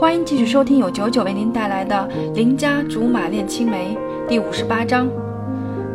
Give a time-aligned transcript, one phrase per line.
[0.00, 3.94] 欢迎继续收听由九九为您带来的《邻家竹马恋青梅》
[4.26, 5.06] 第五十八章。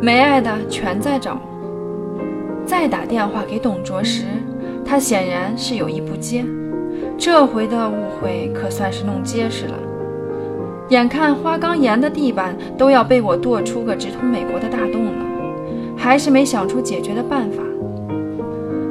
[0.00, 1.36] 没爱的全在找。
[2.64, 4.22] 再打电话给董卓时，
[4.84, 6.44] 他显然是有意不接。
[7.18, 9.74] 这回的误会可算是弄结实了。
[10.90, 15.24] 眼看花岗岩的地板都要被我剁出个直通美国的大洞了，
[15.96, 17.60] 还是没想出解决的办法。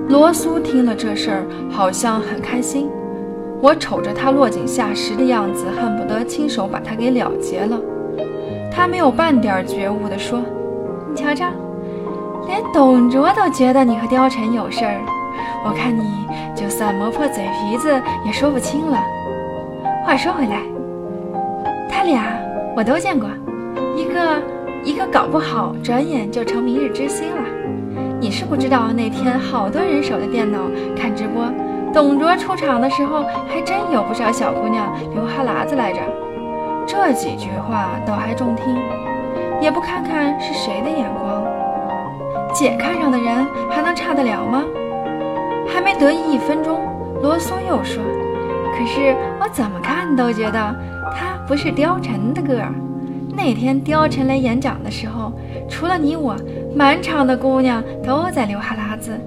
[0.10, 2.90] 罗苏听了这事儿，好像很开心。
[3.66, 7.82] 我瞅着他落井下石的样子，恨不得亲手把他给了结了。
[8.72, 10.40] 他没有半点觉悟地说
[11.10, 11.48] ：“你瞧瞧，
[12.46, 15.02] 连董卓都觉得你和貂蝉有事儿，
[15.66, 17.90] 我看你就算磨破嘴皮子
[18.24, 19.04] 也说不清了。”
[20.06, 20.62] 话说回来，
[21.90, 22.38] 他俩
[22.78, 23.28] 我都见过，
[23.96, 24.44] 一个
[24.84, 27.42] 一个搞不好转眼就成明日之星了。
[28.20, 30.60] 你是不知道那天好多人守着电脑
[30.96, 31.52] 看直播。
[31.96, 36.02] 董卓出场的时候，还真有不少小姑娘流哈喇子来着。
[36.86, 38.66] 这几句话倒还中听，
[39.62, 41.42] 也不看看是谁的眼光。
[42.54, 44.66] 姐看上的人还能差得了吗？
[45.74, 46.82] 还没得意一分钟，
[47.24, 48.04] 罗松又说
[48.78, 50.76] ：“可是我怎么看都觉得
[51.14, 52.74] 他不是貂蝉的个儿。
[53.34, 55.32] 那天貂蝉来演讲的时候，
[55.70, 56.36] 除了你我，
[56.76, 59.18] 满场的姑娘都在流哈喇子。”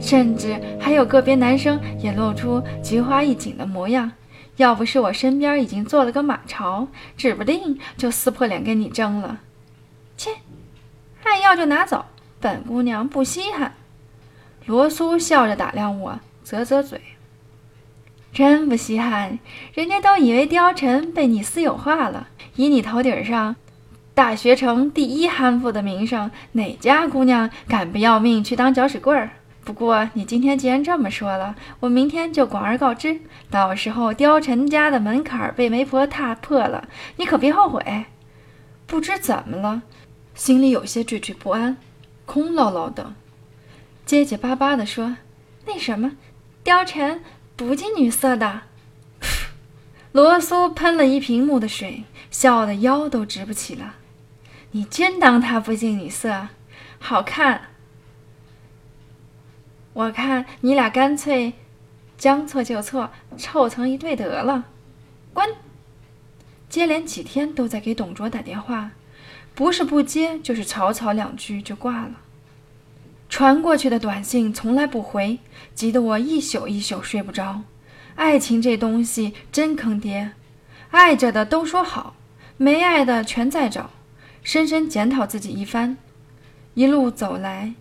[0.00, 4.12] 甚至还有个别男生也露出菊花一紧的模样，
[4.56, 9.40] 要不是我身边已经做了个马超，指不定就撕破脸跟你争了。
[10.16, 10.30] 切，
[11.24, 12.06] 爱要就拿走，
[12.40, 13.74] 本姑娘不稀罕。
[14.66, 17.00] 罗苏笑着打量我，啧啧嘴，
[18.32, 19.38] 真不稀罕，
[19.74, 22.28] 人家都以为貂蝉被你私有化了。
[22.56, 23.56] 以你头顶上
[24.14, 29.30] 大学城第一憨妇的名声，哪家姑娘敢不要命去当搅屎棍儿？
[29.68, 33.20] 不过你今天既然这么说了，我明天就广而告之。
[33.50, 38.06] 到时候貂蝉家的门槛被媒婆踏破了，你可别后悔。
[38.86, 39.82] 不知怎么了，
[40.34, 41.76] 心里有些惴惴不安，
[42.24, 43.12] 空落落的，
[44.06, 45.18] 结结巴巴地说
[45.68, 46.12] ：“那什么，
[46.64, 47.20] 貂蝉
[47.54, 48.62] 不近女色的。
[50.12, 53.96] ”罗苏喷了一屏幕的水，笑得腰都直不起了。
[54.70, 56.48] 你真当她不近女色？
[56.98, 57.64] 好看。
[59.98, 61.54] 我看你俩干脆
[62.16, 64.62] 将错就错，凑成一对得了。
[65.32, 65.56] 滚！
[66.68, 68.92] 接连几天都在给董卓打电话，
[69.56, 72.12] 不是不接，就是吵吵两句就挂了。
[73.28, 75.40] 传过去的短信从来不回，
[75.74, 77.62] 急得我一宿一宿睡不着。
[78.14, 80.30] 爱情这东西真坑爹，
[80.92, 82.14] 爱着的都说好，
[82.56, 83.90] 没爱的全在找。
[84.44, 85.96] 深深检讨自己一番，
[86.74, 87.74] 一路走来。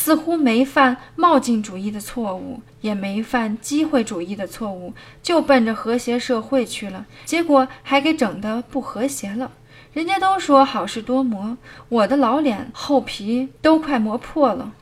[0.00, 4.94] 似乎没犯冒进主义的错误，也没犯机会主义的错误，
[5.24, 9.50] 就奔着和谐社会去了，结果还给整得不和谐了。
[9.92, 14.72] 人家都说好事多磨，我的老脸厚皮都快磨破了。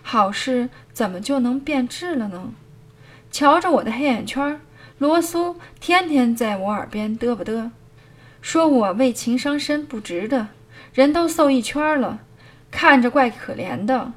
[0.00, 2.54] 好事怎么就能变质了呢？
[3.30, 4.58] 瞧着我的黑眼圈，
[4.96, 7.70] 罗苏天天在我耳边嘚啵嘚，
[8.40, 10.48] 说我为情伤身不值得，
[10.94, 12.20] 人都瘦一圈了。
[12.70, 14.12] 看着怪可怜的，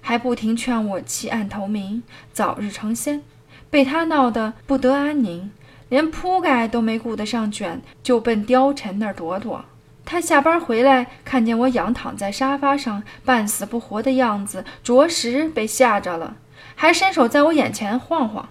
[0.00, 3.22] 还不停劝我弃暗投明，早日成仙。
[3.70, 5.50] 被他闹得不得安宁，
[5.90, 9.64] 连铺盖都没顾得上卷，就奔貂蝉那儿躲躲。
[10.06, 16.36] 他下班回来，看见我仰躺在沙发上，半死不活的样子，着实被吓着了，
[16.74, 18.48] 还伸手在我眼前晃晃。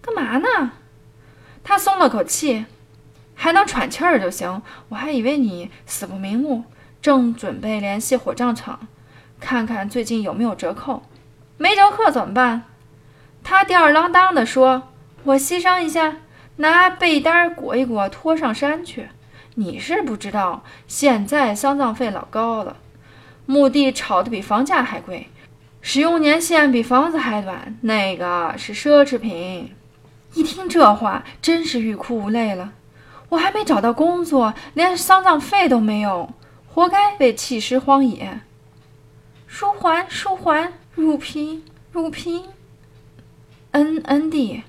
[0.00, 0.72] 干嘛呢？
[1.62, 2.64] 他松了口气，
[3.34, 4.62] 还能喘气儿就行。
[4.88, 6.64] 我还以为你死不瞑目。
[7.04, 8.88] 正准备联系火葬场，
[9.38, 11.02] 看看最近有没有折扣。
[11.58, 12.62] 没折扣怎么办？
[13.42, 14.84] 他吊儿郎当地说
[15.24, 16.16] ：“我牺牲一下，
[16.56, 19.10] 拿被单裹一裹，拖上山去。”
[19.56, 22.78] 你是不知道，现在丧葬费老高了，
[23.44, 25.28] 墓地炒得比房价还贵，
[25.82, 29.74] 使用年限比房子还短，那个是奢侈品。
[30.32, 32.72] 一听这话，真是欲哭无泪了。
[33.28, 36.32] 我还没找到工作，连丧葬费都没有。
[36.74, 38.40] 活该被弃尸荒野。
[39.46, 41.62] 书桓，书桓，乳平，
[41.92, 42.46] 入平。
[43.70, 44.64] 恩恩地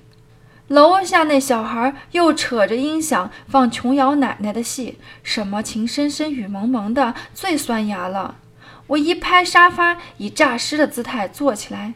[0.68, 8.36] 楼下那小孩又扯着音响放琼瑶奶奶的戏，什么情深深雨蒙蒙的，最酸牙了。
[8.86, 11.94] 我一拍沙发，以诈尸的姿态坐起来。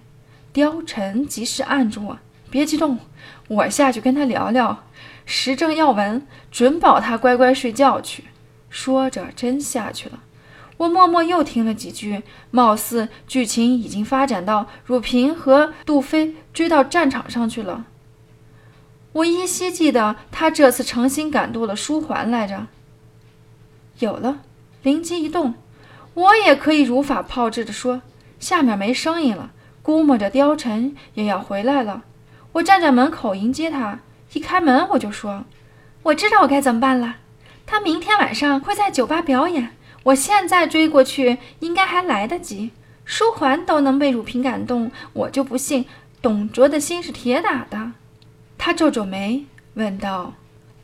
[0.52, 2.18] 貂蝉及时按住我，
[2.50, 2.98] 别激动，
[3.46, 4.82] 我下去跟他聊聊
[5.24, 8.24] 时政要闻，准保他乖乖睡觉去。
[8.70, 10.22] 说着，真下去了。
[10.78, 17.84] 我默默又听了几句，貌似剧情已经发展到汝平和杜飞追到战场上去了。
[19.12, 22.68] 我依稀记得他这次诚心感动了书桓来着。
[23.98, 24.38] 有了，
[24.82, 25.54] 灵机一动，
[26.14, 28.00] 我也可以如法炮制的说：
[28.38, 29.50] 下面没声音了，
[29.82, 32.04] 估摸着貂蝉也要回来了。
[32.52, 33.98] 我站在门口迎接他，
[34.32, 35.44] 一开门我就说
[36.04, 37.16] ：“我知道我该怎么办了。
[37.70, 42.72] 他明天晚上会在酒吧表演，我现在追过去应该还来得及。
[43.04, 45.86] 书桓都能被汝平感动，我就不信
[46.20, 47.92] 董卓的心是铁打的。”
[48.58, 49.44] 他皱皱眉，
[49.74, 50.34] 问道：“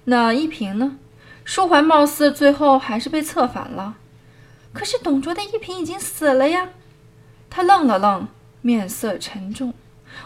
[0.06, 0.96] 那一平呢？
[1.44, 3.96] 舒桓貌似最后还是被策反了。
[4.72, 6.68] 可是董卓的一平已经死了呀。”
[7.50, 8.28] 他愣了愣，
[8.62, 9.74] 面色沉重。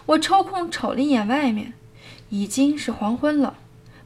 [0.05, 1.73] 我抽空瞅了一眼外面，
[2.29, 3.55] 已经是黄昏了，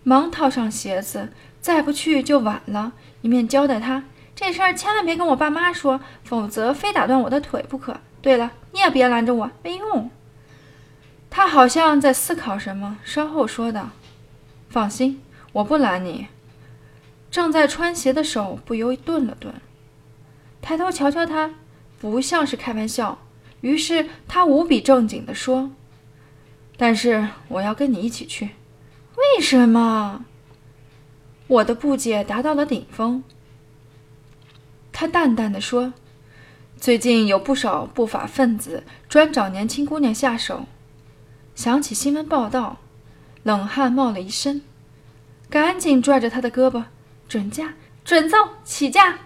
[0.05, 1.31] 忙套上鞋子，
[1.65, 2.93] 再不去就晚了。
[3.23, 4.05] 一面交代他
[4.37, 7.97] 这事儿千万别跟我爸妈说，否则非打断我的腿不可。
[8.21, 10.11] 对了，你也别拦着我，没用。
[11.31, 13.89] 他好像在思考什么，稍后说道
[14.69, 15.23] ：“放心，
[15.55, 16.27] 我不拦你。”
[17.33, 19.55] 正在穿鞋的手不由顿了顿，
[20.61, 21.55] 抬头瞧瞧他，
[21.99, 23.19] 不像是开玩笑。
[23.63, 25.71] 于是他无比正经地说
[26.77, 28.51] ：“但是我要跟你一起去。”
[29.17, 30.27] 为什么？
[31.47, 33.23] 我的不解达到了顶峰。
[34.93, 35.93] 他淡淡的说
[36.79, 40.67] ：“最近有不少不法分子专找年轻姑娘下手。”
[41.55, 42.79] 想起新闻报道，
[43.43, 44.63] 冷汗冒了一身，
[45.51, 46.85] 赶紧拽着他的胳膊
[47.29, 47.75] ：“准嫁，
[48.05, 49.19] 准奏，起驾！”